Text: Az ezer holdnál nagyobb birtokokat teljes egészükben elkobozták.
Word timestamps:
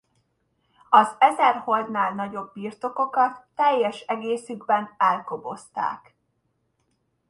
Az 0.89 1.15
ezer 1.19 1.55
holdnál 1.55 2.13
nagyobb 2.13 2.53
birtokokat 2.53 3.45
teljes 3.55 3.99
egészükben 3.99 4.93
elkobozták. 4.97 6.15